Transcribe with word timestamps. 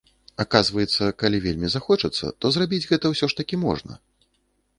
Аказваецца, 0.43 1.03
калі 1.23 1.41
вельмі 1.43 1.67
захочацца, 1.75 2.33
то 2.39 2.45
зрабіць 2.57 2.85
гэта 2.93 3.05
ўсё 3.13 3.25
ж 3.35 3.43
такі 3.43 3.55
можна. 3.67 3.93